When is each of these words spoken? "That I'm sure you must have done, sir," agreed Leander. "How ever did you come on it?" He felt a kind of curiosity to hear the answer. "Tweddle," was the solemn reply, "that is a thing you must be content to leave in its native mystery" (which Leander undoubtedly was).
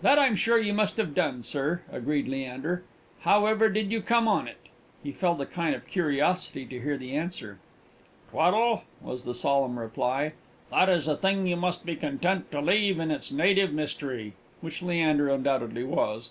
"That 0.00 0.16
I'm 0.16 0.36
sure 0.36 0.58
you 0.60 0.72
must 0.72 0.96
have 0.96 1.12
done, 1.12 1.42
sir," 1.42 1.82
agreed 1.90 2.28
Leander. 2.28 2.84
"How 3.22 3.46
ever 3.46 3.68
did 3.68 3.90
you 3.90 4.00
come 4.00 4.28
on 4.28 4.46
it?" 4.46 4.68
He 5.02 5.10
felt 5.10 5.40
a 5.40 5.44
kind 5.44 5.74
of 5.74 5.88
curiosity 5.88 6.64
to 6.66 6.78
hear 6.80 6.96
the 6.96 7.16
answer. 7.16 7.58
"Tweddle," 8.30 8.82
was 9.00 9.24
the 9.24 9.34
solemn 9.34 9.76
reply, 9.76 10.34
"that 10.70 10.88
is 10.88 11.08
a 11.08 11.16
thing 11.16 11.48
you 11.48 11.56
must 11.56 11.84
be 11.84 11.96
content 11.96 12.52
to 12.52 12.60
leave 12.60 13.00
in 13.00 13.10
its 13.10 13.32
native 13.32 13.72
mystery" 13.72 14.34
(which 14.60 14.82
Leander 14.82 15.28
undoubtedly 15.28 15.82
was). 15.82 16.30